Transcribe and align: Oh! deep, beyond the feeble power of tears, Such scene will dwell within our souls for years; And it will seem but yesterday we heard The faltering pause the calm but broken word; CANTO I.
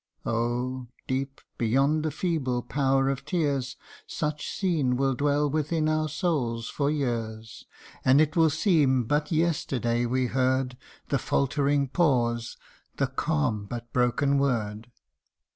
Oh! 0.25 0.87
deep, 1.07 1.41
beyond 1.59 2.01
the 2.03 2.09
feeble 2.09 2.63
power 2.63 3.07
of 3.07 3.23
tears, 3.23 3.77
Such 4.07 4.49
scene 4.49 4.97
will 4.97 5.13
dwell 5.13 5.47
within 5.47 5.87
our 5.87 6.09
souls 6.09 6.69
for 6.69 6.89
years; 6.89 7.67
And 8.03 8.19
it 8.19 8.35
will 8.35 8.49
seem 8.49 9.03
but 9.03 9.31
yesterday 9.31 10.07
we 10.07 10.25
heard 10.25 10.75
The 11.09 11.19
faltering 11.19 11.87
pause 11.87 12.57
the 12.97 13.05
calm 13.05 13.65
but 13.65 13.93
broken 13.93 14.39
word; 14.39 14.85
CANTO 14.85 14.89
I. 14.89 14.99